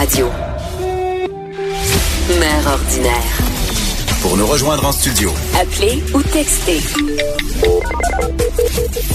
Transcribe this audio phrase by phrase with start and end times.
[0.00, 0.30] Radio.
[2.38, 3.38] Mère ordinaire.
[4.22, 6.80] Pour nous rejoindre en studio, Appelez ou textez.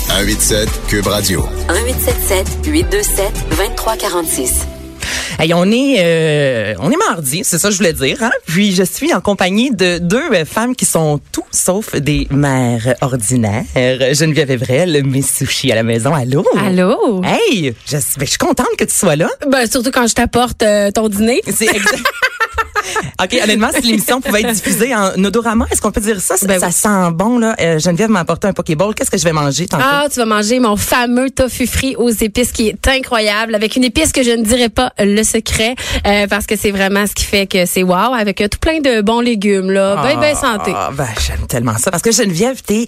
[0.07, 1.43] 187 Cube Radio.
[1.69, 4.74] 1877 827 2346.
[5.39, 8.21] Hey, on est euh, on est mardi, c'est ça que je voulais dire.
[8.21, 8.31] Hein?
[8.47, 12.95] Puis je suis en compagnie de deux euh, femmes qui sont tout sauf des mères
[13.01, 13.63] ordinaires.
[13.75, 16.13] Geneviève Evrel, Miss Sushi à la maison.
[16.13, 16.45] Allô?
[16.57, 17.21] Allô?
[17.23, 19.29] Hey, je, suis- ben, je suis contente que tu sois là.
[19.47, 21.41] Ben, surtout quand je t'apporte euh, ton dîner.
[21.47, 22.03] C'est exact.
[23.23, 26.37] OK, honnêtement, si l'émission pouvait être diffusée en odorama, est-ce qu'on peut dire ça?
[26.37, 27.55] Ça, Ben ça sent bon, là.
[27.59, 28.93] Euh, Geneviève m'a apporté un Pokéball.
[28.95, 29.83] Qu'est-ce que je vais manger tantôt?
[29.85, 33.83] Ah, tu vas manger mon fameux tofu frit aux épices qui est incroyable, avec une
[33.83, 35.75] épice que je ne dirais pas le secret,
[36.07, 38.79] euh, parce que c'est vraiment ce qui fait que c'est wow, avec euh, tout plein
[38.79, 40.01] de bons légumes, là.
[40.03, 40.71] Ben, ben santé.
[40.75, 41.91] Ah, ben, j'aime tellement ça.
[41.91, 42.85] Parce que Geneviève, t'es,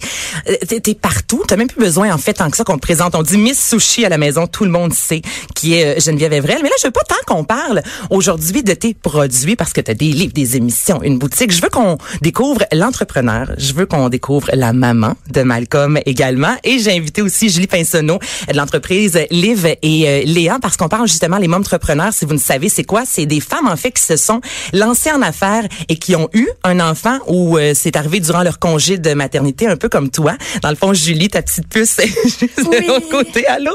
[0.48, 1.42] euh, t'es, t'es partout.
[1.46, 3.14] T'as même plus besoin, en fait, tant que ça qu'on te présente.
[3.14, 4.46] On dit Miss Sushi à la maison.
[4.46, 5.22] Tout le monde sait
[5.54, 6.58] qui est euh, Geneviève Evrel.
[6.62, 9.94] Mais là, je veux pas tant qu'on parle aujourd'hui de tes produits parce que t'as
[9.94, 11.50] des livres, des émissions, une boutique.
[11.50, 13.52] Je veux qu'on découvre l'entrepreneur.
[13.56, 16.54] Je veux qu'on découvre la maman de Malcolm également.
[16.62, 18.18] Et j'ai invité aussi Julie Pinsonneau
[18.52, 22.12] de l'entreprise Liv et euh, Léa parce qu'on parle justement les entrepreneurs.
[22.12, 24.42] Si vous ne savez c'est quoi, c'est des femmes en fait qui se sont
[24.74, 28.58] lancées en affaires et qui ont eu un enfant ou euh, c'est arrivé durant leur
[28.58, 30.36] congé de maternité, un peu comme toi.
[30.62, 33.46] Dans le fond, Julie, ta petite puce, est juste de l'autre côté.
[33.46, 33.72] Allô?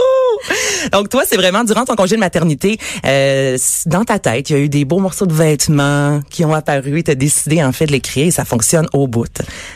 [0.92, 4.56] Donc toi, c'est vraiment durant ton congé de maternité, euh, dans ta tête, il y
[4.56, 7.72] a eu des beaux morceaux de vêtements qui ont apparu et tu as décidé en
[7.72, 9.28] fait de les créer et ça fonctionne au bout.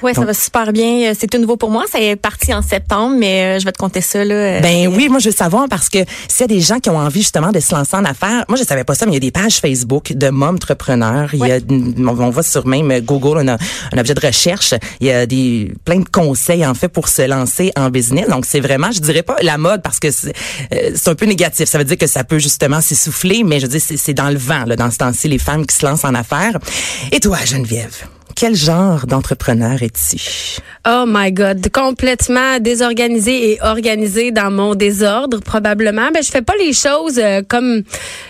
[0.01, 1.09] Ouais, ça va super bien.
[1.11, 1.85] Euh, C'est tout nouveau pour moi.
[1.91, 4.33] Ça est parti en septembre, mais euh, je vais te compter ça là.
[4.33, 6.89] euh, Ben oui, moi je veux savoir parce que s'il y a des gens qui
[6.89, 9.15] ont envie justement de se lancer en affaires, moi je savais pas ça, mais il
[9.15, 11.29] y a des pages Facebook de entrepreneurs.
[11.33, 11.59] Il y a,
[11.99, 13.57] on, va sur même Google, on a
[13.93, 14.73] un objet de recherche.
[14.99, 18.27] Il y a des plein de conseils en fait pour se lancer en business.
[18.29, 20.33] Donc c'est vraiment, je dirais pas la mode parce que c'est
[20.73, 21.67] euh, un peu négatif.
[21.67, 24.63] Ça veut dire que ça peut justement s'essouffler, mais je c'est c'est dans le vent
[24.65, 26.57] là, dans ce temps-ci les femmes qui se lancent en affaires.
[27.11, 28.07] Et toi, Geneviève,
[28.39, 30.61] quel genre d'entrepreneur es-tu?
[30.87, 36.09] Oh my God, complètement désorganisé et organisé dans mon désordre probablement.
[36.13, 37.81] Ben je fais pas les choses euh, comme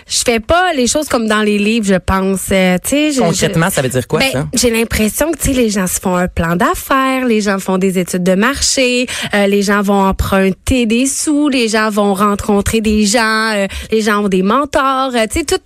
[0.08, 2.46] je fais pas les choses comme dans les livres, je pense.
[2.50, 4.46] Euh, tu sais, je- Concrètement, ça veut dire quoi ben, ça?
[4.54, 7.76] J'ai l'impression que tu sais les gens se font un plan d'affaires, les gens font
[7.76, 12.80] des études de marché, euh, les gens vont emprunter des sous, les gens vont rencontrer
[12.80, 15.60] des gens, les gens ont des mentors, tu sais tout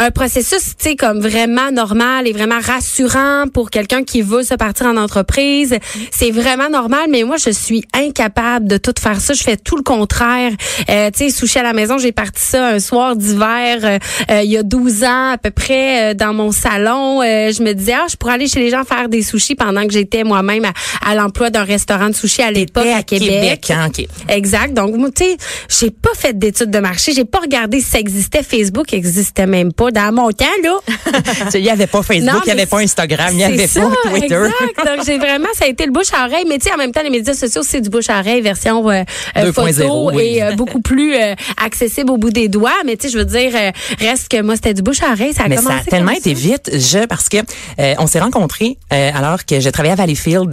[0.00, 4.54] un processus tu sais comme vraiment normal et vraiment rassurant pour quelqu'un qui veut se
[4.54, 5.76] partir en entreprise.
[6.10, 9.34] C'est vraiment normal, mais moi je suis incapable de tout faire ça.
[9.34, 10.50] Je fais tout le contraire.
[10.88, 13.98] Euh, tu sais, sushi à la maison, j'ai parti ça un soir d'hiver euh,
[14.30, 17.20] euh, il y a 12 ans à peu près euh, dans mon salon.
[17.20, 19.86] Euh, je me disais ah, je pourrais aller chez les gens faire des sushis pendant
[19.86, 20.72] que j'étais moi-même à,
[21.10, 23.70] à l'emploi d'un restaurant de sushi à l'époque à, Québec.
[23.70, 24.06] hein, ok.
[24.30, 24.72] Exact.
[24.72, 25.36] Donc, moi, tu sais,
[25.68, 27.12] j'ai pas fait d'études de marché.
[27.12, 28.42] J'ai pas regardé si ça existait.
[28.42, 30.78] Facebook existait même pas dans mon temps, là.
[31.54, 33.90] Il n'y avait pas Facebook, Non, il n'y avait pas Instagram, il n'y C'est avait
[33.90, 34.34] ça, pas Twitter.
[34.34, 34.96] Exact.
[34.96, 36.44] Donc, j'ai vraiment, ça a été le bouche à oreille.
[36.48, 38.88] Mais tu sais, en même temps, les médias sociaux, c'est du bouche à oreille version
[38.90, 39.02] euh,
[39.36, 40.22] euh, 2.0, photo oui.
[40.36, 42.72] et euh, beaucoup plus euh, accessible au bout des doigts.
[42.84, 43.52] Mais tu sais, je veux dire,
[43.98, 45.32] reste que moi, c'était du bouche à oreille.
[45.34, 46.40] Ça a Mais ça commencé a tellement comme été ça.
[46.40, 47.38] vite, je parce que
[47.98, 50.50] on s'est rencontrés alors que je travaillais à Valleyfield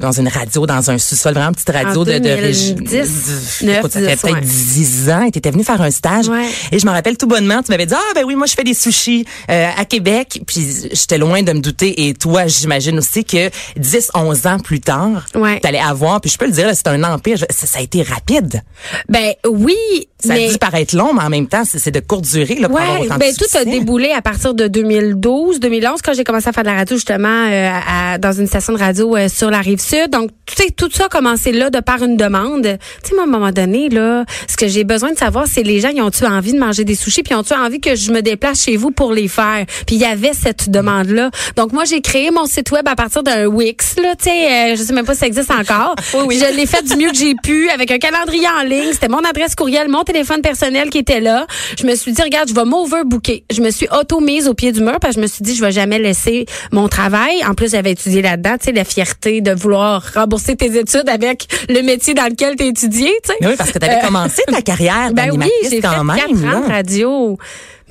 [0.00, 3.92] dans une radio, dans un sous-sol, vraiment petite radio En de, de 2010, de- écoute,
[3.92, 4.40] ça fait 10, peut-être ouais.
[4.40, 5.22] 10 ans.
[5.24, 6.28] Et t'étais venu faire un stage.
[6.28, 6.46] Ouais.
[6.72, 8.64] Et je me rappelle tout bonnement, tu m'avais dit ah ben oui moi je fais
[8.64, 10.40] des sushis à Québec.
[10.46, 12.06] Puis j'étais loin de me douter.
[12.08, 15.60] Et toi j'imagine aussi que 10, 11 ans plus tard, Ouais.
[15.60, 16.20] t'allais avoir.
[16.20, 17.38] Puis je peux le dire, c'est un empire.
[17.50, 18.62] Ça, ça a été rapide.
[19.08, 19.76] Ben oui,
[20.18, 22.80] Ça mais dû paraître long, mais en même temps c'est de courte durée là, pour
[22.80, 26.48] avoir autant ben de tout a déboulé à partir de 2012, 2011 quand j'ai commencé
[26.48, 29.50] à faire de la radio justement euh, à- dans une station de radio euh, sur
[29.50, 30.08] la rive sud.
[30.10, 32.62] Donc tu sais tout ça a commencé là de par une demande.
[33.02, 35.62] Tu sais moi, à un moment donné là, ce que j'ai besoin de savoir c'est
[35.62, 38.22] les gens ils ont-tu envie de manger des sushis puis ont-tu envie que je me
[38.22, 39.66] déplace chez vous pour les faire?
[39.86, 41.30] Puis il y avait cette demande là.
[41.56, 44.76] Donc moi j'ai créé mon site web à partir d'un Wix là, tu sais euh,
[44.76, 45.94] je sais même pas si ça existe encore.
[46.36, 49.20] Je l'ai fait du mieux que j'ai pu avec un calendrier en ligne, c'était mon
[49.24, 51.46] adresse courriel, mon téléphone personnel qui était là.
[51.78, 53.44] Je me suis dit regarde, je vais m'overbooker.
[53.52, 55.60] Je me suis auto-mise au pied du mur parce que je me suis dit je
[55.60, 57.44] vais jamais laisser mon travail.
[57.44, 61.46] En plus j'avais étudié là-dedans, tu sais la fierté de vouloir rembourser tes études avec
[61.68, 63.46] le métier dans lequel tu as étudié, tu sais.
[63.46, 66.16] Oui, parce que tu avais Euh, commencé ta carrière Ben oui, j'ai fait quand même.
[66.16, 66.74] quatre ans de là.
[66.76, 67.38] radio.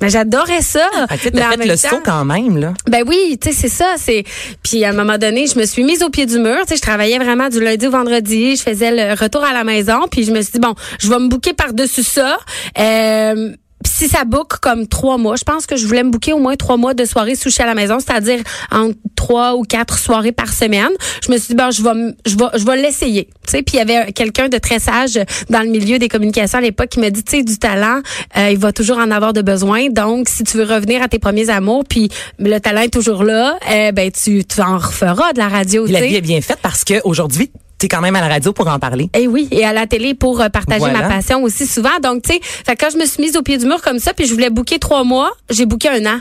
[0.02, 0.86] Mais j'adorais ça.
[1.08, 2.74] Fait que tu en fait le temps- saut quand même, là.
[2.86, 3.94] Ben oui, tu sais, c'est ça.
[3.96, 4.24] C'est
[4.62, 6.58] puis à un moment donné, je me suis mise au pied du mur.
[6.62, 8.56] Tu sais, je travaillais vraiment du lundi au vendredi.
[8.56, 11.18] Je faisais le retour à la maison, puis je me suis dit bon, je vais
[11.18, 12.36] me bouquer par dessus ça.
[12.78, 13.52] Euh,
[13.84, 16.56] si ça boucle comme trois mois, je pense que je voulais me bouquer au moins
[16.56, 18.40] trois mois de soirées sushi à la maison, c'est-à-dire
[18.70, 20.90] entre trois ou quatre soirées par semaine.
[21.24, 23.28] Je me suis dit ben je vais je vais je vais l'essayer.
[23.46, 25.18] Tu sais, puis il y avait quelqu'un de très sage
[25.50, 28.00] dans le milieu des communications à l'époque qui m'a dit tu sais du talent,
[28.36, 29.88] euh, il va toujours en avoir de besoin.
[29.88, 32.08] Donc si tu veux revenir à tes premiers amours, puis
[32.38, 35.86] le talent est toujours là, euh, ben tu tu en referas de la radio.
[35.86, 38.52] Tu la vie est bien faite parce que aujourd'hui, t'es quand même à la radio
[38.52, 39.10] pour en parler.
[39.14, 41.00] Eh oui, et à la télé pour euh, partager Voilà.
[41.02, 41.98] ma passion aussi souvent.
[42.02, 43.98] Donc, tu sais, fait que quand je me suis mise au pied du mur comme
[43.98, 46.18] ça, puis je voulais booker trois mois, j'ai booké un an.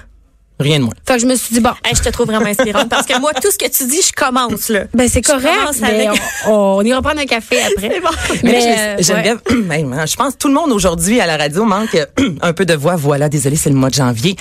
[0.58, 0.94] Rien de moins.
[1.06, 3.20] Fait que je me suis dit, bon, Hey, je te trouve vraiment inspirante parce que
[3.20, 4.86] moi, tout ce que tu dis, je commence, là.
[4.94, 7.90] ben c'est Je correct, commence mais avec- on, on ira prendre un café après.
[7.94, 8.08] C'est bon.
[8.42, 11.20] Mais, Mais, là, euh, je- Geneviève, hey, man, je pense que tout le monde aujourd'hui
[11.20, 11.98] à la radio manque
[12.42, 12.96] un peu de voix.
[12.96, 14.38] Voilà, désolé, c'est le mois de janvier.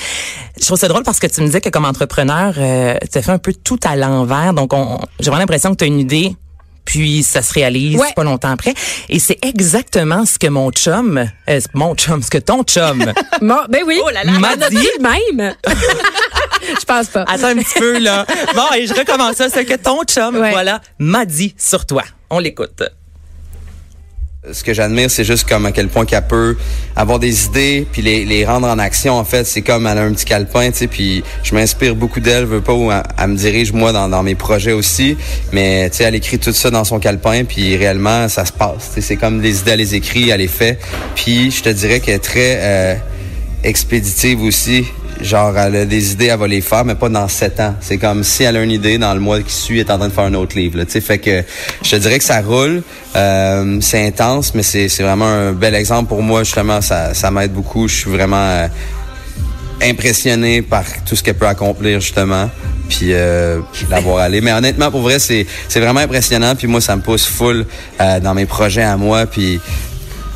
[0.60, 3.22] Je trouve ça drôle parce que tu me disais que comme entrepreneur, euh, tu as
[3.22, 4.54] fait un peu tout à l'envers.
[4.54, 6.36] Donc, on, j'ai vraiment l'impression que tu as une idée,
[6.84, 8.12] puis ça se réalise Ouais.
[8.14, 8.74] pas longtemps après.
[9.08, 13.58] Et c'est exactement ce que mon chum, euh, mon chum, ce que ton chum Bon,
[13.68, 14.00] ben oui.
[14.04, 14.76] Oh là là, m'a dit.
[14.76, 15.02] dit le
[15.38, 15.54] même.
[16.80, 17.24] je pense pas.
[17.28, 18.26] Attends un petit peu, là.
[18.54, 19.48] Bon, et je recommence ça.
[19.48, 20.50] Ce que ton chum, Ouais.
[20.50, 22.02] voilà, m'a dit sur toi.
[22.30, 22.82] On l'écoute.
[24.52, 26.58] Ce que j'admire, c'est juste comme à quel point qu'elle peut
[26.96, 29.14] avoir des idées puis les, les rendre en action.
[29.14, 30.86] En fait, c'est comme elle a un petit calepin, tu sais.
[30.86, 34.72] Puis je m'inspire beaucoup d'elle, veux pas où elle, me dirige moi dans, mes projets
[34.72, 35.16] aussi.
[35.52, 38.92] Mais tu sais, elle écrit tout ça dans son calepin puis réellement ça se passe.
[39.00, 40.78] C'est comme des idées, elle les écrit, elle les fait.
[41.14, 42.94] Puis je te dirais qu'elle est très euh,
[43.62, 44.84] expéditive aussi.
[45.20, 47.74] Genre, elle a des idées, elle va les faire, mais pas dans sept ans.
[47.80, 49.98] C'est comme si elle a une idée, dans le mois qui suit, elle est en
[49.98, 50.78] train de faire un autre livre.
[50.78, 51.42] Là, tu sais, fait que
[51.82, 52.82] je te dirais que ça roule.
[53.16, 56.42] Euh, c'est intense, mais c'est, c'est vraiment un bel exemple pour moi.
[56.42, 57.88] Justement, ça, ça m'aide beaucoup.
[57.88, 58.68] Je suis vraiment euh,
[59.82, 62.50] impressionné par tout ce qu'elle peut accomplir, justement.
[62.88, 64.40] Puis euh, la voir aller.
[64.40, 66.54] Mais honnêtement, pour vrai, c'est, c'est vraiment impressionnant.
[66.54, 67.64] Puis moi, ça me pousse full
[68.00, 69.26] euh, dans mes projets à moi.
[69.26, 69.60] Puis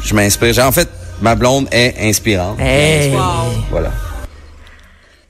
[0.03, 0.59] je m'inspire.
[0.67, 0.89] En fait,
[1.21, 2.59] ma blonde est inspirante.
[2.59, 3.13] Hey.
[3.71, 3.91] Voilà.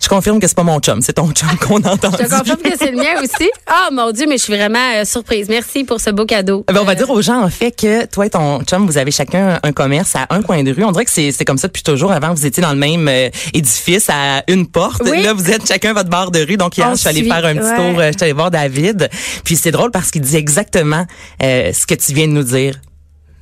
[0.01, 2.11] Je confirme que c'est pas mon chum, c'est ton chum qu'on entend.
[2.13, 3.51] Je confirme que c'est le mien aussi.
[3.67, 5.49] Ah, mon Dieu, mais je suis vraiment euh, surprise.
[5.49, 6.65] Merci pour ce beau cadeau.
[6.69, 8.97] Ben, on va Euh, dire aux gens, en fait, que toi et ton chum, vous
[8.97, 10.85] avez chacun un commerce à un coin de rue.
[10.85, 12.13] On dirait que c'est c'est comme ça depuis toujours.
[12.13, 15.03] Avant, vous étiez dans le même euh, édifice à une porte.
[15.05, 15.23] Oui.
[15.23, 16.57] Là, vous êtes chacun votre barre de rue.
[16.57, 17.77] Donc, hier, On je suis allée suit, faire un petit ouais.
[17.77, 18.01] tour.
[18.01, 19.11] euh, Je suis allée voir David.
[19.45, 21.07] Puis, c'est drôle parce qu'il dit exactement
[21.43, 22.75] euh, ce que tu viens de nous dire.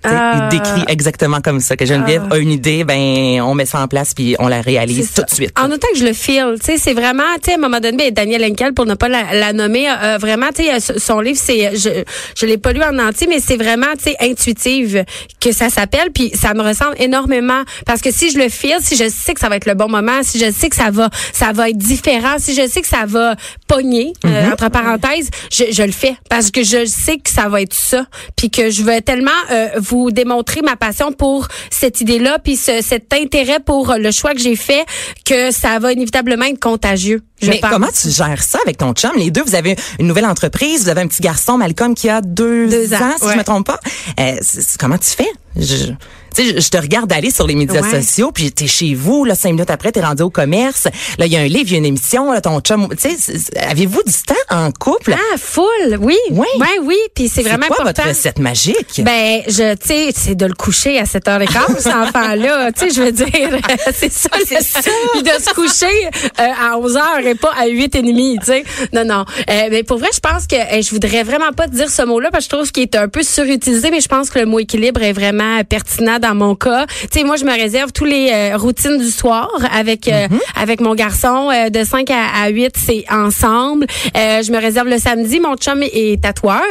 [0.09, 0.49] Ah.
[0.51, 3.89] Il décrit exactement comme ça, que Geneviève a une idée, ben on met ça en
[3.89, 5.53] place puis on la réalise tout de suite.
[5.59, 7.81] En autant que je le feel, tu sais, c'est vraiment, tu sais, à un moment
[7.81, 11.21] donné, ben, Daniel Henkel, pour ne pas la, la nommer, euh, vraiment, tu sais, son
[11.21, 12.05] livre, c'est, je,
[12.37, 15.05] je l'ai pas lu en entier, mais c'est vraiment, tu sais, intuitive
[15.41, 18.97] que ça s'appelle, puis ça me ressemble énormément, parce que si je le feel, si
[18.97, 21.11] je sais que ça va être le bon moment, si je sais que ça va,
[21.33, 23.35] ça va être différent, si je sais que ça va
[23.67, 27.63] pogner, euh, entre parenthèses, je, je le fais, parce que je sais que ça va
[27.63, 28.07] être ça,
[28.37, 32.83] puis que je veux tellement euh, vous démontrer ma passion pour cette idée-là, puis ce,
[32.83, 34.85] cet intérêt pour le choix que j'ai fait,
[35.25, 37.23] que ça va inévitablement être contagieux.
[37.43, 37.71] Je Mais pense.
[37.71, 39.13] comment tu gères ça avec ton chum?
[39.17, 42.21] Les deux, vous avez une nouvelle entreprise, vous avez un petit garçon, Malcolm, qui a
[42.21, 43.33] deux, Deux ans, si ouais.
[43.33, 43.81] je me trompe pas.
[44.21, 44.37] Euh,
[44.79, 45.29] comment tu fais?
[45.57, 45.93] Je,
[46.37, 48.03] tu sais, je, te regarde aller sur les médias Ouais.
[48.03, 50.85] sociaux, puis t'es chez vous, là, cinq minutes après, t'es rendu au commerce.
[51.19, 52.89] Là, il y a un livre, il y a une émission, là, ton chum.
[53.01, 55.15] Tu sais, avez-vous du temps en couple?
[55.15, 56.17] Ah, full, oui.
[56.31, 56.47] Oui.
[56.59, 58.03] Ouais, oui, puis c'est vraiment quoi important.
[58.03, 59.03] votre recette magique?
[59.05, 62.73] Ben, je, tu sais, c'est de le coucher à 7h15, cet enfant-là.
[62.73, 63.27] Tu sais, je veux dire,
[63.95, 64.81] c'est ça, c'est ça.
[65.13, 66.07] Puis de se coucher
[66.41, 68.65] euh, à 11h et pas à 8h30, tu sais.
[68.93, 69.25] Non, non.
[69.51, 72.31] Euh, mais pour vrai, je pense que je voudrais vraiment pas te dire ce mot-là
[72.31, 74.59] parce que je trouve qu'il est un peu surutilisé, mais je pense que le mot
[74.59, 76.87] équilibre est vraiment pertinent dans mon cas.
[77.13, 80.29] Tu sais, moi, je me réserve tous les euh, routines du soir avec euh,
[80.61, 83.87] avec mon garçon euh, de 5 à, à 8, c'est ensemble.
[84.17, 86.63] Euh, je me réserve le samedi, mon chum est tatoueur.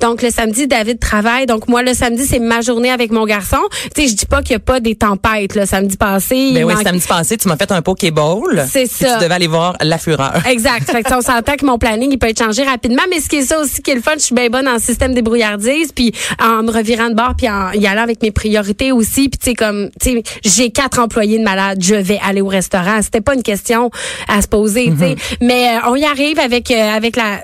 [0.00, 1.46] Donc le samedi David travaille.
[1.46, 3.58] Donc moi le samedi c'est ma journée avec mon garçon.
[3.94, 6.52] Tu sais, je dis pas qu'il y a pas des tempêtes le samedi passé.
[6.54, 8.66] Ben oui, manque- samedi passé, tu m'as fait un pokéball.
[8.70, 9.16] C'est ça.
[9.18, 10.42] Tu devais aller voir La Fureur.
[10.46, 10.90] Exact.
[10.90, 13.02] Fait que on s'entend que mon planning, il peut être changé rapidement.
[13.10, 14.78] Mais ce qui est ça aussi qui est le fun, je suis bien bonne en
[14.78, 16.12] système débrouillardise, puis
[16.42, 19.28] en me revirant de bord, puis en y allant avec mes priorités aussi.
[19.28, 22.48] Puis tu sais, comme, tu sais, j'ai quatre employés de malade, je vais aller au
[22.48, 23.00] restaurant.
[23.02, 23.90] C'était pas une question
[24.28, 25.16] à se poser, tu sais.
[25.40, 27.40] Mais euh, on y arrive avec, euh, avec la...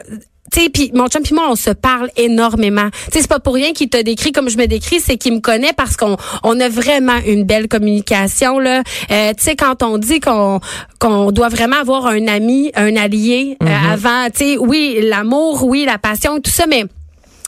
[0.72, 2.88] Puis mon chum puis moi, on se parle énormément.
[3.06, 5.32] Tu sais, c'est pas pour rien qu'il te décrit comme je me décris, c'est qu'il
[5.32, 8.82] me connaît parce qu'on on a vraiment une belle communication là.
[9.10, 10.60] Euh, tu sais, quand on dit qu'on
[11.00, 15.84] qu'on doit vraiment avoir un ami, un allié euh, avant, tu sais, oui, l'amour, oui,
[15.86, 16.84] la passion, tout ça, mais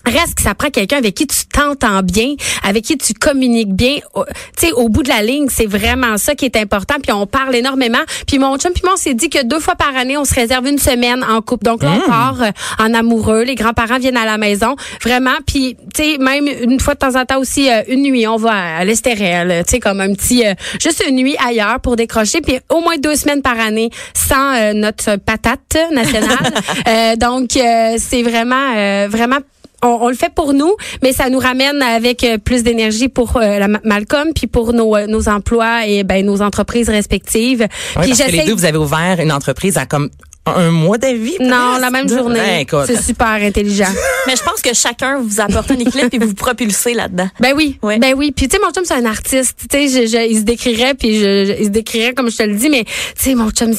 [0.07, 3.97] Reste que ça prend quelqu'un avec qui tu t'entends bien, avec qui tu communiques bien.
[4.57, 6.95] Tu sais, au bout de la ligne, c'est vraiment ça qui est important.
[7.03, 7.99] Puis on parle énormément.
[8.27, 10.35] Puis mon chum puis moi, on s'est dit que deux fois par année, on se
[10.35, 11.65] réserve une semaine en couple.
[11.65, 13.43] Donc là, on part euh, en amoureux.
[13.43, 14.77] Les grands-parents viennent à la maison.
[15.03, 15.37] Vraiment.
[15.47, 18.37] Puis, tu sais, même une fois de temps en temps aussi, euh, une nuit, on
[18.37, 19.65] va à l'Estérel.
[19.67, 20.47] Tu sais, comme un petit...
[20.47, 22.41] euh, juste une nuit ailleurs pour décrocher.
[22.41, 26.27] Puis au moins deux semaines par année sans euh, notre patate nationale.
[26.89, 29.39] Euh, donc, euh, c'est vraiment, euh, vraiment
[29.87, 33.37] on, on le fait pour nous, mais ça nous ramène avec euh, plus d'énergie pour
[33.37, 37.67] euh, la Ma- Malcolm, puis pour nos, euh, nos emplois et ben nos entreprises respectives.
[37.97, 40.11] Oui, parce que les deux, vous avez ouvert une entreprise à comme
[40.47, 41.37] un mois d'avis.
[41.41, 42.61] non, la même journée.
[42.61, 42.85] écoute.
[42.87, 43.89] C'est super intelligent.
[44.27, 47.29] Mais je pense que chacun vous apporte un équilibre et vous vous propulsez là-dedans.
[47.41, 47.99] Ben oui, Ouais.
[47.99, 48.33] ben oui.
[48.33, 49.59] Puis tu sais, mon chum c'est un artiste.
[49.71, 52.37] Tu sais, je, je- il se décrirait, puis je, je- il se décrirait comme je
[52.37, 53.73] te le dis, mais tu sais, mon chum,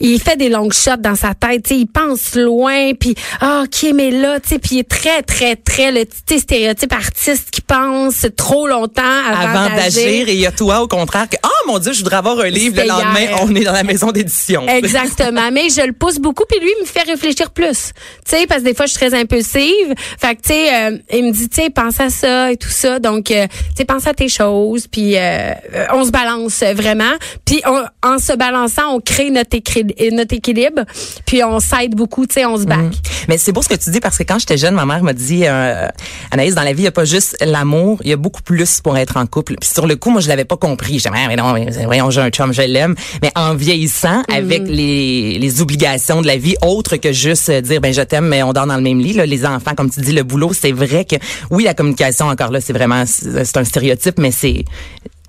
[0.00, 1.62] il fait des longs shots dans sa tête.
[1.64, 4.88] Tu sais, il pense loin, puis ah, ok, mais là, tu sais, puis il est
[4.88, 6.04] très, très, très le
[6.38, 10.88] stéréotype artiste qui pense trop longtemps avant, Avant d'agir, et il y a toi au
[10.88, 12.76] contraire que, oh mon Dieu, je voudrais avoir un livre.
[12.80, 13.38] Le lendemain, hier.
[13.42, 14.66] on est dans la maison d'édition.
[14.68, 15.50] Exactement.
[15.52, 17.92] Mais je le pousse beaucoup, puis lui, il me fait réfléchir plus.
[18.24, 19.94] Tu sais, parce que des fois, je suis très impulsive.
[20.18, 22.70] Fait que, tu sais, euh, il me dit, tu sais, pense à ça et tout
[22.70, 22.98] ça.
[22.98, 27.12] Donc, euh, tu sais, pense à tes choses, puis euh, euh, on se balance vraiment.
[27.44, 30.82] Puis, en se balançant, on crée notre, équilibre,
[31.26, 32.92] puis on s'aide beaucoup, tu sais, on se back.
[33.28, 35.12] Mais c'est beau ce que tu dis parce que quand j'étais jeune, ma mère m'a
[35.12, 35.88] dit, euh,
[36.30, 38.80] Anaïs, dans la vie, il n'y a pas juste l'amour, il y a beaucoup plus
[38.80, 39.56] pour être en couple.
[39.60, 41.02] Puis sur le coup, moi, je l'avais pas compris.
[41.06, 42.94] Ah, mais non, mais voyons, j'ai un chum, je l'aime.
[43.22, 47.80] Mais en vieillissant, avec les, les obligations de la vie, autres que juste euh, dire,
[47.80, 49.12] ben je t'aime, mais on dort dans le même lit.
[49.12, 51.16] Là, les enfants, comme tu dis, le boulot, c'est vrai que
[51.50, 54.64] oui, la communication encore là, c'est vraiment, c'est un stéréotype, mais c'est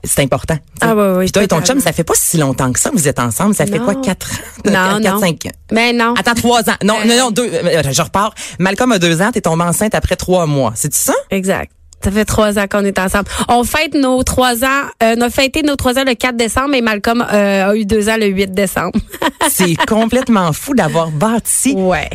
[0.08, 0.58] c'est important.
[0.82, 2.90] Ah ouais, ouais, Puis toi et ton chum, ça fait pas si longtemps que ça
[2.94, 3.54] vous êtes ensemble.
[3.54, 4.36] Ça fait quoi, quatre ans?
[4.66, 5.20] Non, Quatre, non.
[5.20, 5.52] cinq ans?
[5.72, 6.14] Mais non.
[6.18, 6.76] Attends, trois ans.
[6.84, 7.50] Non, Euh, non, non, deux.
[7.52, 8.34] euh, Je repars.
[8.60, 10.72] Malcolm a deux ans, t'es tombée enceinte après trois mois.
[10.76, 11.14] C'est-tu ça?
[11.30, 11.72] Exact.
[12.04, 13.25] Ça fait trois ans qu'on est ensemble.
[13.50, 16.75] On fête nos trois ans, euh, on a fêté nos trois ans le 4 décembre
[16.75, 18.98] et Malcolm euh, a eu deux ans le 8 décembre.
[19.50, 22.10] C'est complètement fou d'avoir bâti ouais.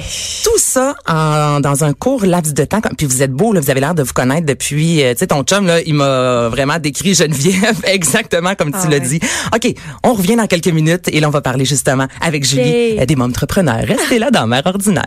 [0.45, 2.81] tout ça en, dans un court laps de temps.
[2.97, 5.03] Puis vous êtes beau, là, vous avez l'air de vous connaître depuis.
[5.03, 8.89] euh, tu sais, ton chum, là, il m'a vraiment décrit Geneviève exactement comme tu Ah
[8.89, 9.01] l'as ouais.
[9.01, 9.21] dit.
[9.55, 9.75] OK,
[10.05, 13.85] on revient dans quelques minutes et là, on va parler justement avec Julie des entrepreneurs.
[13.87, 15.05] Restez là dans Mère Ordinaire.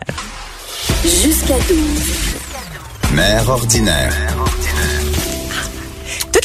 [1.02, 3.14] Jusqu'à 12.
[3.14, 4.12] Mère ordinaire.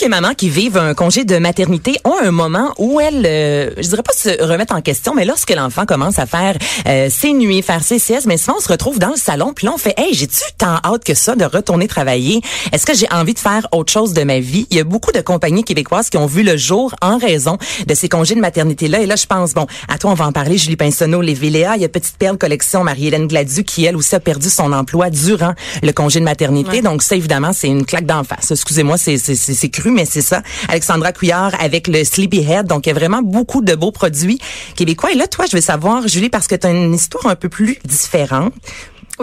[0.02, 3.70] Toutes les mamans qui vivent un congé de maternité ont un moment où elles, euh,
[3.78, 7.34] je dirais pas se remettent en question, mais lorsque l'enfant commence à faire euh, ses
[7.34, 9.78] nuits, faire ses siestes, mais souvent on se retrouve dans le salon, puis là on
[9.78, 12.42] fait, hey, j'ai-tu tant hâte que ça de retourner travailler?
[12.72, 14.66] Est-ce que j'ai envie de faire autre chose de ma vie?
[14.72, 17.94] Il y a beaucoup de compagnies québécoises qui ont vu le jour en raison de
[17.94, 19.02] ces congés de maternité là.
[19.02, 21.76] Et là, je pense, bon, à toi on va en parler, Julie Pinsonneau, les VLA,
[21.76, 25.12] il y a Petite Perle Collection, Marie-Hélène Gladu qui elle aussi a perdu son emploi
[25.12, 25.54] durant
[25.84, 26.82] le congé de maternité.
[26.82, 28.50] Donc ça évidemment c'est une claque d'en face.
[28.50, 30.42] Excusez-moi, c'est c'est c'est mais c'est ça.
[30.68, 32.68] Alexandra Couillard avec le Sleepyhead.
[32.68, 34.40] Donc il y a vraiment beaucoup de beaux produits
[34.76, 35.12] québécois.
[35.12, 37.78] Et là toi, je vais savoir Julie parce que tu une histoire un peu plus
[37.86, 38.54] différente.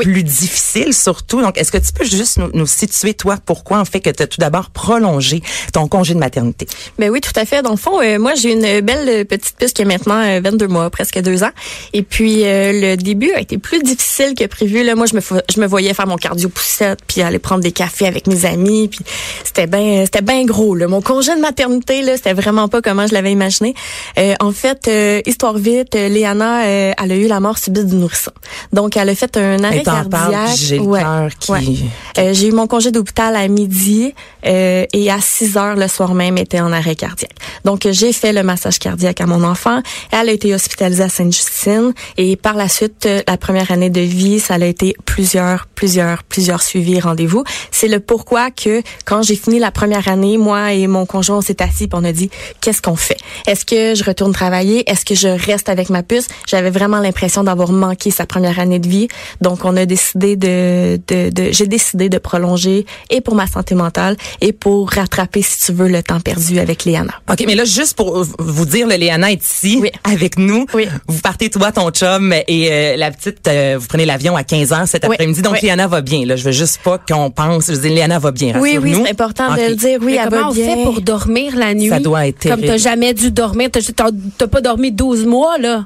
[0.02, 1.42] Plus difficile surtout.
[1.42, 4.22] Donc, est-ce que tu peux juste nous, nous situer, toi, pourquoi en fait que tu
[4.22, 6.66] as tout d'abord prolongé ton congé de maternité?
[6.98, 7.62] Ben oui, tout à fait.
[7.62, 10.40] Dans le fond, euh, moi, j'ai une belle euh, petite puce qui a maintenant euh,
[10.42, 11.50] 22 mois, presque deux ans.
[11.92, 14.82] Et puis, euh, le début a été plus difficile que prévu.
[14.84, 17.72] Là, moi, je me, je me voyais faire mon cardio poussette, puis aller prendre des
[17.72, 18.88] cafés avec mes amis.
[18.88, 19.00] Puis,
[19.44, 20.74] c'était bien, c'était bien gros.
[20.74, 20.88] Là.
[20.88, 23.74] Mon congé de maternité, là, c'était vraiment pas comment je l'avais imaginé.
[24.18, 27.86] Euh, en fait, euh, histoire vite, euh, Léana, euh, elle a eu la mort subite
[27.86, 28.32] du nourrisson.
[28.72, 31.52] Donc, elle a fait un arrêt t'en parles, j'ai Ouais, cœur qui...
[31.52, 31.64] ouais.
[32.18, 34.14] Euh, j'ai eu mon congé d'hôpital à midi
[34.46, 37.36] euh, et à 6 heures le soir même était en arrêt cardiaque.
[37.64, 39.82] Donc j'ai fait le massage cardiaque à mon enfant.
[40.10, 44.00] Elle a été hospitalisée à Sainte-Justine et par la suite euh, la première année de
[44.00, 47.44] vie, ça a été plusieurs plusieurs plusieurs suivis et rendez-vous.
[47.70, 51.40] C'est le pourquoi que quand j'ai fini la première année, moi et mon conjoint on
[51.40, 52.30] s'est assis et on a dit
[52.60, 53.18] qu'est-ce qu'on fait?
[53.46, 54.88] Est-ce que je retourne travailler?
[54.90, 56.26] Est-ce que je reste avec ma puce?
[56.46, 59.08] J'avais vraiment l'impression d'avoir manqué sa première année de vie.
[59.40, 63.74] Donc on a décidé de, de, de j'ai décidé de prolonger et pour ma santé
[63.74, 67.12] mentale et pour rattraper si tu veux le temps perdu avec Léana.
[67.30, 69.90] OK, mais là, juste pour vous dire, le Léana est ici, Oui.
[70.04, 70.66] avec nous.
[70.74, 70.86] Oui.
[71.06, 74.72] Vous partez, toi, ton chum, et euh, la petite, euh, vous prenez l'avion à 15
[74.72, 75.14] heures cet Oui.
[75.14, 75.42] après-midi.
[75.42, 75.58] Donc, Oui.
[75.62, 76.24] Léana va bien.
[76.26, 77.66] Là, je veux juste pas qu'on pense...
[77.68, 79.98] Je veux dire, Léana va bien, Oui, oui, c'est important de le dire.
[80.02, 80.76] Oui, Mais elle comment va on bien.
[80.76, 81.88] fait pour dormir la nuit?
[81.88, 85.84] Ça doit être Comme t'as jamais dû dormir, t'as pas dormi 12 mois, là.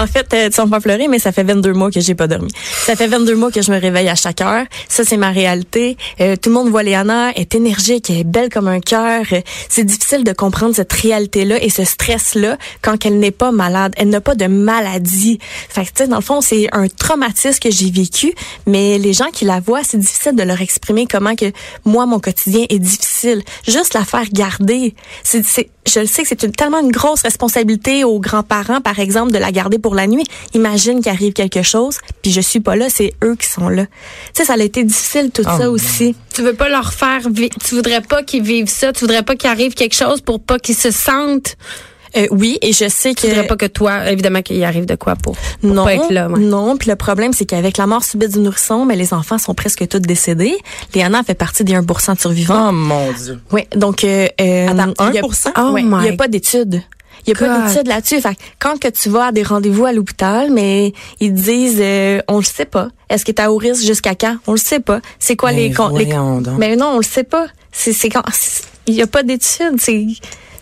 [0.00, 2.26] En fait, euh, tu vas me pleurer, mais ça fait 22 mois que j'ai pas
[2.26, 2.50] dormi.
[2.62, 4.64] Ça fait 22 mois que je me réveille à chaque heure.
[4.88, 5.96] Ça, c'est ma réalité.
[6.20, 9.24] Euh, tout le monde voit Léana, est énergique, elle est belle comme un cœur.
[9.68, 13.92] C'est difficile de comprendre cette réalité-là et ce stress-là quand elle n'est pas malade.
[13.96, 15.38] Elle n'a pas de maladie.
[15.68, 18.34] Fait que, tu sais, dans le fond, c'est un traumatisme que j'ai vécu,
[18.66, 21.52] mais les gens qui la voient, c'est difficile de leur exprimer comment que
[21.84, 23.42] moi, mon quotidien est difficile.
[23.66, 24.94] Juste la faire garder.
[25.22, 25.44] C'est,
[25.86, 29.52] je le sais que c'est tellement une grosse responsabilité aux grands-parents, par exemple, de la
[29.52, 30.24] garder pour la nuit.
[30.54, 33.86] Imagine qu'il arrive quelque chose, puis je suis pas là, c'est eux qui sont là.
[33.86, 33.92] Tu
[34.34, 35.70] sais, ça a été difficile tout Oh ça non.
[35.72, 36.14] aussi.
[36.34, 37.20] Tu veux pas leur faire
[37.64, 40.58] tu voudrais pas qu'ils vivent ça, tu voudrais pas qu'il arrive quelque chose pour pas
[40.58, 41.56] qu'ils se sentent
[42.16, 44.94] Euh, oui, et je sais que tu voudrais pas que toi évidemment qu'il arrive de
[44.94, 46.28] quoi pour, pour non, pas être là.
[46.28, 46.38] ouais.
[46.38, 46.76] non.
[46.76, 49.88] Puis le problème, c'est qu'avec la mort subite du nourrisson, mais les enfants sont presque
[49.88, 50.56] tous décédés.
[50.94, 52.68] Léana fait partie des 1% de survivants.
[52.68, 53.40] Oh mon Dieu.
[53.50, 55.52] Oui, donc euh, euh, Attends, il y a- 1%?
[55.58, 56.82] Oh a pas d'études.
[57.26, 58.20] Il y a pas d'études là-dessus.
[58.20, 61.78] Fait que quand que tu vas à des rendez-vous à l'hôpital, mais ils te disent
[61.80, 62.88] euh, on le sait pas.
[63.08, 64.36] Est-ce que tu à haut risque jusqu'à quand?
[64.46, 65.00] On le sait pas.
[65.18, 66.06] C'est quoi les con- les
[66.40, 66.58] donc.
[66.58, 67.46] Mais non, on le sait pas.
[67.72, 68.22] C'est c'est quand
[68.86, 70.06] il y a pas d'études, c'est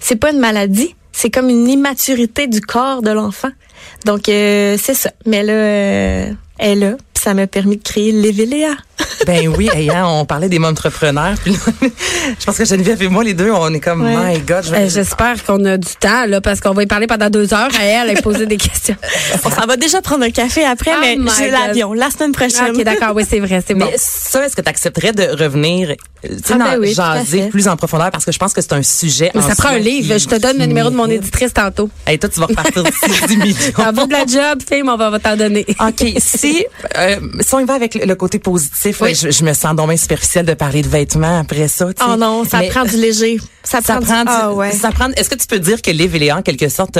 [0.00, 3.50] c'est pas une maladie, c'est comme une immaturité du corps de l'enfant.
[4.04, 5.10] Donc euh, c'est ça.
[5.26, 8.70] Mais là euh, elle puis ça m'a permis de créer Lévéléa.
[9.26, 11.34] Ben oui, hey, hein, on parlait des entrepreneurs.
[11.42, 11.58] Puis là,
[12.40, 14.34] je pense que Geneviève et moi, les deux, on est comme, Ouais.
[14.34, 14.64] my God.
[14.64, 17.30] je vais- Euh, J'espère qu'on a du temps là parce qu'on va y parler pendant
[17.30, 18.96] deux heures à elle et poser des questions.
[19.44, 22.74] On s'en va déjà prendre un café après, Oh mais j'ai l'avion la semaine prochaine.
[22.74, 23.86] ok, d'accord, oui, c'est vrai, c'est bon.
[23.90, 25.94] Mais ça, est-ce que tu accepterais de revenir, euh,
[26.28, 28.10] tu sais, Ah, ben oui, jaser plus en profondeur?
[28.10, 29.30] Parce que je pense que c'est un sujet.
[29.34, 30.18] Mais ça prend un livre.
[30.18, 31.88] Je te donne le numéro de mon éditrice tantôt.
[32.06, 33.52] Hey, toi, tu vas repartir d'ici 10 millions.
[34.06, 35.64] De la job, film, on va va t'en donner.
[35.80, 36.64] OK, si,
[36.98, 39.14] euh, si on y va avec le côté positif, Oui.
[39.14, 41.88] je, je me sens donc bien superficielle de parler de vêtements après ça.
[42.06, 43.38] Oh non, ça Mais prend du léger.
[43.64, 44.28] Ça, Ça prend, du...
[44.28, 44.72] Ah ouais.
[44.72, 46.98] ça prend, est-ce que tu peux dire que Liv et en quelque sorte,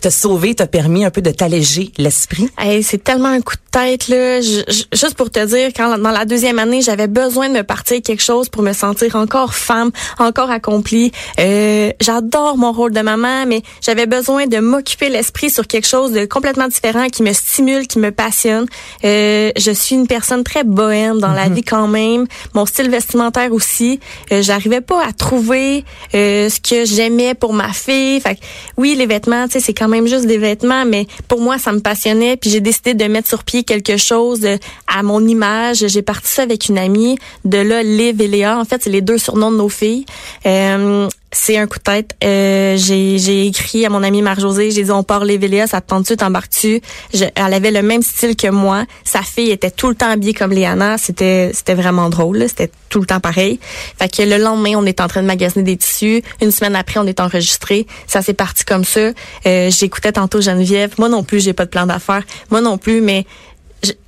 [0.00, 2.48] t'a sauvé, t'a permis un peu de t'alléger l'esprit?
[2.58, 4.40] Hey, c'est tellement un coup de tête là.
[4.40, 7.62] Je- je- juste pour te dire, quand dans la deuxième année, j'avais besoin de me
[7.62, 11.12] partir quelque chose pour me sentir encore femme, encore accomplie.
[11.38, 16.12] Euh, J'adore mon rôle de maman, mais j'avais besoin de m'occuper l'esprit sur quelque chose
[16.12, 18.66] de complètement différent qui me stimule, qui me passionne.
[19.04, 22.26] Euh, je suis une personne très bohème dans la vie quand même.
[22.54, 24.00] Mon style vestimentaire aussi.
[24.32, 28.20] Euh, J'arrivais pas à trouver euh, ce que j'aimais pour ma fille.
[28.20, 28.40] Fait que,
[28.76, 31.72] oui, les vêtements, tu sais, c'est quand même juste des vêtements, mais pour moi, ça
[31.72, 32.36] me passionnait.
[32.36, 34.56] Puis j'ai décidé de mettre sur pied quelque chose euh,
[34.86, 35.86] à mon image.
[35.86, 37.18] J'ai parti ça avec une amie.
[37.44, 38.58] De là, Liv et Léa.
[38.58, 40.06] En fait, c'est les deux surnoms de nos filles.
[40.46, 42.16] Euh, c'est un coup de tête.
[42.24, 45.88] Euh, j'ai, écrit à mon amie Marc-Josée, j'ai dit on part et Léa, ça te
[45.88, 46.80] tente-tu, t'embarques-tu?
[47.12, 48.84] Elle avait le même style que moi.
[49.04, 50.98] Sa fille était tout le temps habillée comme Léana.
[50.98, 52.44] C'était, c'était vraiment drôle.
[52.48, 53.58] C'était tout le temps pareil.
[53.98, 56.22] Fait que le lendemain, on est en train de magasiner des tissus.
[56.40, 57.86] Une semaine après, on est enregistré.
[58.06, 59.10] Ça s'est parti comme ça.
[59.46, 60.94] Euh, j'écoutais tantôt Geneviève.
[60.98, 62.22] Moi non plus, j'ai pas de plan d'affaires.
[62.50, 63.26] Moi non plus, mais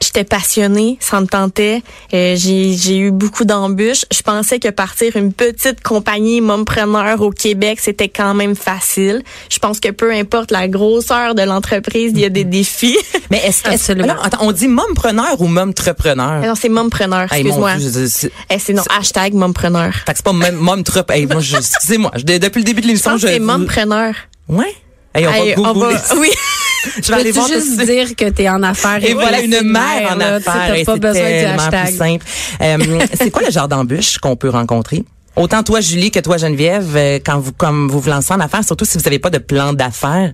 [0.09, 1.83] j'étais passionnée, ça me tentait.
[2.15, 4.05] Euh, j'ai, j'ai eu beaucoup d'embûches.
[4.13, 9.23] Je pensais que partir une petite compagnie mompreneur au Québec, c'était quand même facile.
[9.51, 12.97] Je pense que peu importe la grosseur de l'entreprise, il y a des défis.
[13.31, 14.13] Mais est-ce que, Absolument.
[14.13, 16.41] alors, attends, on dit mompreneur ou momtrepreneur?
[16.47, 17.73] non, c'est mompreneur, excuse-moi.
[18.09, 19.93] C'est- Eh, c'est non, hashtag mompreneur.
[20.07, 21.01] Fait que c'est pas même mom trop.
[21.11, 22.13] Hey, moi, je- excusez-moi.
[22.17, 24.15] je- depuis le début de Je l'émission, que c'est mompreneur.
[24.49, 24.75] Ouais?
[25.15, 26.29] Hey, on Hey, va on oui.
[27.03, 29.05] Je vais aller voir juste dire que t'es en affaires.
[29.05, 30.75] Et voilà une mère en tu affaires.
[30.75, 31.87] T'as pas besoin du tellement hashtag.
[31.89, 32.27] plus simple.
[32.63, 35.05] Euh, c'est quoi le genre d'embûche qu'on peut rencontrer?
[35.37, 38.65] Autant toi, Julie, que toi, Geneviève, euh, quand vous, comme vous vous lancez en affaires,
[38.65, 40.33] surtout si vous n'avez pas de plan d'affaires,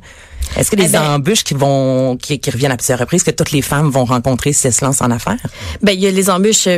[0.56, 3.30] est-ce que les Eh ben- embûches qui vont, qui, qui reviennent à plusieurs reprises, que
[3.30, 5.36] toutes les femmes vont rencontrer si elles se lancent en affaires?
[5.82, 6.68] Ben, il y a les embûches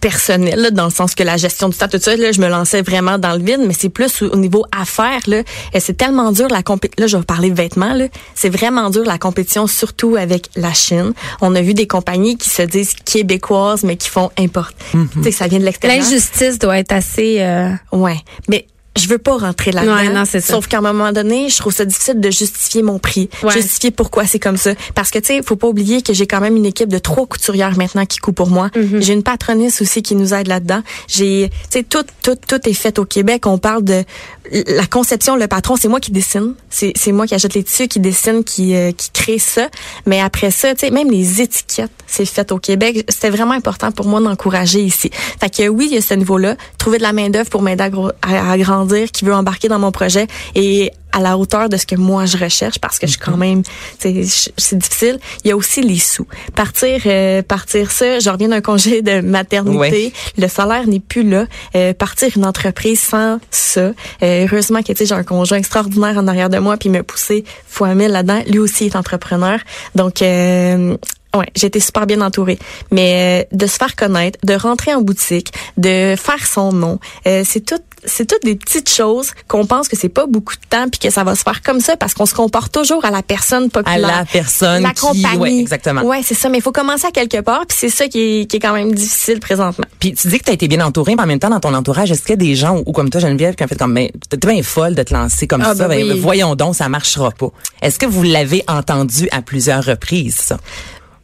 [0.00, 2.48] personnelles, là, dans le sens que la gestion du temps, tout ça, là, je me
[2.48, 5.42] lançais vraiment dans le vide, mais c'est plus au au niveau affaires, là.
[5.74, 7.02] Et c'est tellement dur la compétition.
[7.02, 8.06] Là, je vais parler de vêtements, là.
[8.34, 11.12] C'est vraiment dur la compétition, surtout avec la Chine.
[11.40, 14.74] On a vu des compagnies qui se disent québécoises, mais qui font importe.
[14.92, 16.00] Tu sais, ça vient de l'extérieur.
[16.02, 17.36] L'injustice doit être assez.
[17.40, 18.16] euh, Ouais,
[18.48, 18.66] mais
[19.00, 19.94] je veux pas rentrer là-dedans.
[19.96, 20.54] Ouais, non, c'est ça.
[20.54, 23.52] Sauf qu'à un moment donné, je trouve ça difficile de justifier mon prix, Ouais.
[23.52, 24.72] justifier pourquoi c'est comme ça.
[24.94, 27.26] Parce que tu sais, faut pas oublier que j'ai quand même une équipe de trois
[27.26, 28.68] couturières maintenant qui coupent pour moi.
[28.68, 29.02] Mm-hmm.
[29.02, 30.82] J'ai une patroniste aussi qui nous aide là-dedans.
[31.08, 33.46] J'ai, tu sais, tout, tout, tout est fait au Québec.
[33.46, 34.04] On parle de
[34.52, 36.54] la conception, le patron, c'est moi qui dessine.
[36.70, 39.68] C'est, c'est moi qui achète les tissus, qui dessine, qui, euh, qui crée ça.
[40.06, 43.04] Mais après ça, tu sais, même les étiquettes, c'est fait au Québec.
[43.08, 45.10] C'était vraiment important pour moi d'encourager ici.
[45.40, 46.56] Fait que oui, il y a ce niveau-là.
[46.78, 48.89] Trouver de la main d'œuvre pour m'aider à, gro- à, à grandir.
[48.94, 52.24] Dire qui veut embarquer dans mon projet et à la hauteur de ce que moi
[52.24, 53.62] je recherche parce que je suis quand même
[53.98, 55.18] sais, je- c'est difficile.
[55.44, 56.26] Il y a aussi les sous.
[56.54, 59.78] Partir euh, partir ça je reviens d'un congé de maternité.
[60.06, 60.12] Ouais.
[60.38, 61.46] le salaire n'est plus là.
[61.74, 63.80] Euh, partir une entreprise sans ça.
[63.80, 66.92] Euh, heureusement que tu sais j'ai un conjoint extraordinaire en arrière de moi puis il
[66.92, 68.42] m'a poussé fois mille là-dedans.
[68.46, 69.58] Lui aussi est entrepreneur.
[69.96, 70.96] Donc euh,
[71.32, 72.58] Ouais, été super bien entourée.
[72.90, 76.98] Mais euh, de se faire connaître, de rentrer en boutique, de faire son nom,
[77.28, 80.66] euh, c'est tout c'est toutes des petites choses qu'on pense que c'est pas beaucoup de
[80.68, 83.10] temps puis que ça va se faire comme ça parce qu'on se comporte toujours à
[83.10, 84.00] la personne À populaire.
[84.18, 85.36] la personne la qui, compagnie.
[85.38, 86.02] ouais, exactement.
[86.02, 88.46] Ouais, c'est ça, mais il faut commencer à quelque part puis c'est ça qui est,
[88.46, 89.84] qui est quand même difficile présentement.
[89.98, 91.74] Puis tu dis que tu as été bien entourée, mais en même temps, dans ton
[91.74, 93.92] entourage, est-ce qu'il y a des gens, ou, comme toi, Geneviève, qui ont fait comme,
[93.92, 96.20] mais t'es bien folle de te lancer comme Ah, ça, ben ben, oui.
[96.20, 97.48] voyons donc, ça marchera pas.
[97.82, 100.58] Est-ce que vous l'avez entendu à plusieurs reprises, ça?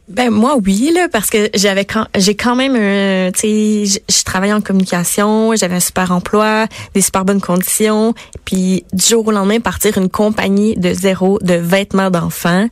[0.07, 4.23] Ben moi oui là parce que j'avais quand j'ai quand même un tu sais je-
[4.23, 8.13] travaillais en communication, j'avais un super emploi, des super bonnes conditions,
[8.45, 12.67] puis du jour au lendemain partir une compagnie de zéro de vêtements d'enfants.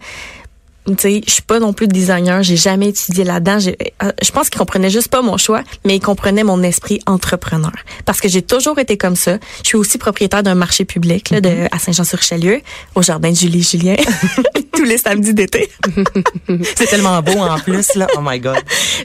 [0.87, 3.57] Tu sais, je suis pas non plus designer, j'ai jamais étudié là-dedans.
[4.03, 7.71] Euh, Je pense qu'ils comprenaient juste pas mon choix, mais ils comprenaient mon esprit entrepreneur.
[8.05, 9.37] Parce que j'ai toujours été comme ça.
[9.63, 12.61] Je suis aussi propriétaire d'un marché public là, de, à Saint-Jean-sur-Richelieu,
[12.93, 13.95] au jardin de Julie Julien,
[14.73, 15.69] tous les samedis d'été.
[16.77, 18.07] C'est tellement beau en plus, là.
[18.15, 18.57] Oh my God.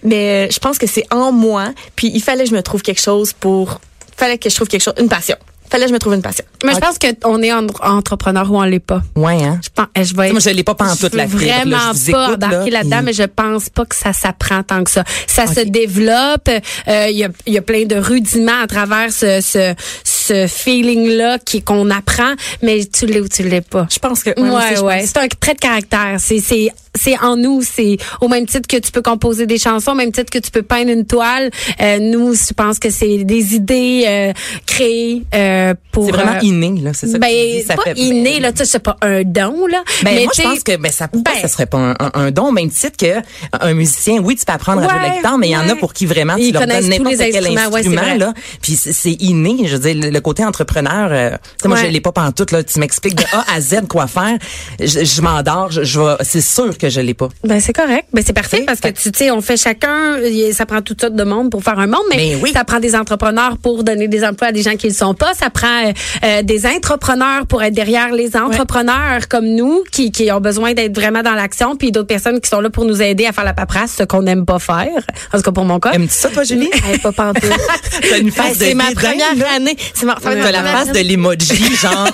[0.05, 1.73] Mais euh, je pense que c'est en moi.
[1.97, 3.81] Puis il fallait que je me trouve quelque chose pour.
[4.16, 5.37] Fallait que je trouve quelque chose, une passion.
[5.71, 6.45] Fallait que je me trouve une passion.
[6.65, 9.01] Mais je pense qu'on est en- entrepreneur ou on l'est pas.
[9.17, 9.61] Ouais, hein?
[9.63, 11.53] Je pense, je vais Moi, je l'ai pas je veux la fibre, là.
[11.55, 14.91] Vraiment Je pas embarquer là-dedans, puis- mais je pense pas que ça s'apprend tant que
[14.91, 15.05] ça.
[15.27, 16.49] Ça se développe.
[16.49, 20.47] euh, Il y, a, il y a plein de rudiments à travers ce, ce, ce
[20.47, 23.87] feeling-là qui qu'on apprend, mais tu l'es ou tu l'es pas.
[23.91, 24.31] Je pense que.
[24.39, 25.01] Ouais, ouais.
[25.01, 25.09] pense.
[25.11, 26.17] C'est un trait de caractère.
[26.19, 27.62] C'est, c'est, en nous.
[27.62, 30.50] C'est au même titre que tu peux composer des chansons, au même titre que tu
[30.50, 31.50] peux peindre une toile.
[31.81, 34.33] Euh, nous, je pense que c'est des idées euh,
[34.66, 36.07] créées euh, pour.
[36.07, 36.92] C'est vraiment euh, inné, là.
[36.94, 38.96] C'est ça que ben, tu dis, ça pas fait- inné, là, tu sais, c'est pas
[39.03, 39.83] un don, là.
[40.03, 42.11] Ben, mais moi, je pense que ben, ça, pourquoi ben, ça serait pas un, un,
[42.14, 43.20] un don, au même titre que
[43.61, 44.18] un musicien.
[44.22, 45.72] Oui, tu peux apprendre à jouer de la Ouais, guitare, mais il y en a
[45.72, 45.74] ouais.
[45.76, 48.03] pour qui vraiment tu Ils leur connaissent donnes n'importe les quel instruments, ouais, c'est instrument
[48.03, 48.18] vrai.
[48.18, 48.35] là.
[48.62, 49.57] Puis c'est inné.
[49.66, 51.09] Je veux dire, le, côté entrepreneur.
[51.12, 51.31] euh,
[51.64, 51.87] moi, Ouais.
[51.87, 52.62] je l'ai pas pantoute là.
[52.62, 54.37] Tu m'expliques de A à Z quoi faire.
[54.79, 55.70] Je, je m'endors.
[55.70, 57.29] Je, je vais- c'est sûr que je l'ai pas.
[57.45, 58.07] Ben c'est correct.
[58.12, 60.16] Ben c'est parfait parce que tu sais, on fait chacun.
[60.53, 62.51] Ça prend toutes sortes de monde pour faire un monde, mais Ben oui.
[62.53, 65.14] ça prend des entrepreneurs pour donner des emplois à des gens qui ne le sont
[65.14, 65.35] pas.
[65.35, 65.93] Ça prend euh,
[66.25, 70.95] euh, des entrepreneurs pour être derrière les entrepreneurs comme nous qui, qui ont besoin d'être
[70.97, 73.53] vraiment dans l'action, puis d'autres personnes qui sont là pour nous aider à faire la
[73.55, 74.88] paperasse, ce qu'on n'aime pas faire.
[75.33, 75.93] En tout cas pour mon cas.
[75.93, 76.71] Aimes-tu ça, toi, Julie?
[76.90, 77.45] Hey, pas pantoute.
[78.19, 79.53] Une face de c'est ma première là?
[79.57, 79.77] année.
[79.95, 81.05] C'est ma, T'as ma la face de année.
[81.05, 82.09] l'emoji, genre.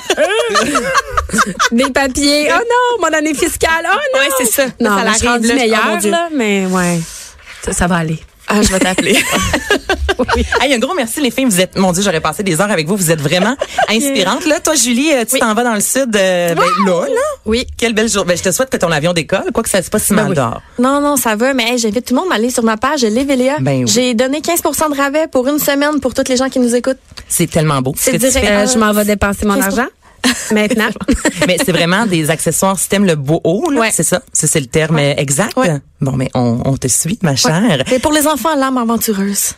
[1.73, 2.49] Des papiers.
[2.51, 3.71] Oh non, mon année fiscale.
[3.85, 4.21] Oh non.
[4.21, 4.67] Ouais, c'est ça.
[4.81, 7.01] Non, Ça je- oh, meilleure, là, mais ouais.
[7.63, 8.19] Ça, ça va aller.
[8.49, 9.17] Ah, je vais t'appeler.
[10.61, 11.45] Hey, un gros merci les filles.
[11.45, 12.97] Vous êtes, mon Dieu, j'aurais passé des heures avec vous.
[12.97, 13.55] Vous êtes vraiment
[13.89, 14.47] inspirantes.
[14.47, 15.41] Là, toi, Julie, euh, tu Oui.
[15.41, 16.15] t'en vas dans le sud.
[16.17, 17.21] euh, ben, là, là.
[17.45, 17.67] Oui.
[17.77, 18.29] Quelle belle journée.
[18.33, 20.25] Ben, je te souhaite que ton avion décolle, quoi que ça se passe si mal
[20.25, 20.37] Ben oui.
[20.37, 20.63] dehors.
[20.79, 23.03] Non, non, ça va, mais hey, j'invite tout le monde à aller sur ma page
[23.03, 23.57] Lévelia.
[23.61, 23.89] Ben oui.
[23.89, 26.99] J'ai donné 15% de rabais pour une semaine pour toutes les gens qui nous écoutent.
[27.29, 27.95] C'est tellement beau.
[27.97, 28.47] C'est ce que tu direct.
[28.47, 28.53] fais.
[28.55, 29.63] Euh, je m'en vais dépenser mon 15%.
[29.65, 29.87] argent.
[30.53, 30.89] Maintenant.
[31.47, 33.81] mais c'est vraiment des accessoires système le beau haut, là.
[33.81, 33.91] Ouais.
[33.93, 34.23] C'est ça?
[34.33, 35.57] Ça, c'est le terme exact?
[35.57, 35.81] Ouais.
[36.01, 37.83] Bon, mais on, on te suit, ma chère.
[37.87, 39.55] C'est pour les enfants, l'âme aventureuse.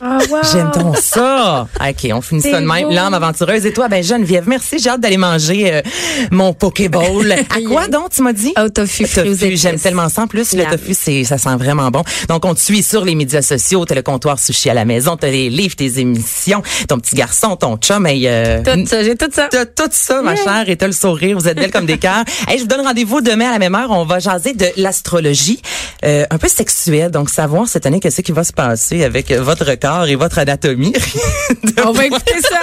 [0.00, 0.38] Ah, wow.
[0.52, 1.66] J'aime donc ça.
[1.80, 2.90] OK, on finit ça de même.
[2.90, 3.66] L'âme aventureuse.
[3.66, 4.78] Et toi, ben Geneviève, merci.
[4.78, 5.82] J'ai hâte d'aller manger euh,
[6.30, 7.32] mon Pokéball.
[7.50, 8.52] à quoi donc, tu m'as dit?
[8.62, 10.22] Au tofu Tofu, j'aime tellement ça.
[10.22, 12.04] En plus, le tofu, c'est, ça sent vraiment bon.
[12.28, 13.84] Donc, on te suit sur les médias sociaux.
[13.84, 15.16] T'as le comptoir sushi à la maison.
[15.16, 18.06] T'as les livres, tes émissions, ton petit garçon, ton chum.
[18.06, 19.48] Et, euh, Tout ça, j'ai tout ça.
[19.50, 21.36] T'as tout ça, ma chère, et t'as le sourire.
[21.36, 22.24] Vous êtes belle comme des cœurs.
[22.48, 23.90] Hey, je vous donne rendez-vous demain à la même heure.
[23.90, 25.60] On va jaser de l'astrologie,
[26.04, 27.10] euh, un peu sexuelle.
[27.10, 30.92] Donc, savoir cette année qu'est-ce qui va se passer avec votre corps et votre anatomie.
[31.84, 32.60] On va écouter ça.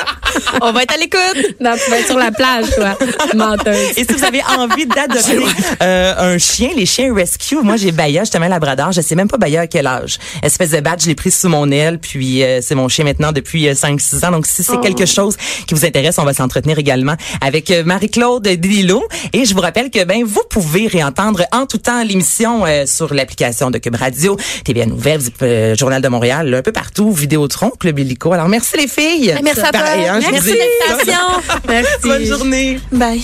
[0.62, 1.56] On va être à l'écoute.
[1.60, 2.98] Non, tu vas être sur la plage, toi.
[3.34, 3.98] Menteuse.
[3.98, 5.40] Et si vous avez envie d'adopter
[5.82, 9.38] euh, un chien, les chiens rescue, moi j'ai Baya, justement Labrador, je sais même pas
[9.38, 10.20] Baya à quel âge.
[10.44, 13.32] Espèce de badge, je l'ai pris sous mon aile, puis euh, c'est mon chien maintenant
[13.32, 14.32] depuis 5-6 ans.
[14.32, 18.48] Donc si c'est quelque chose qui vous intéresse, on va s'entretenir également avec euh, Marie-Claude
[18.48, 19.04] Dilo.
[19.34, 23.14] Et je vous rappelle que ben vous pouvez réentendre en tout temps l'émission euh, sur
[23.14, 27.72] l'application de Cube Radio, TVA Nouvelles, euh, Journal de Montréal, là, un peu partout, Vidéotron,
[27.72, 28.32] Club Illico.
[28.34, 29.36] Alors merci les filles.
[29.44, 29.80] Merci à toi.
[29.80, 30.54] Pareil, hein, Merci.
[31.68, 32.08] Merci.
[32.08, 32.80] Bonne journée.
[32.92, 33.22] Bye.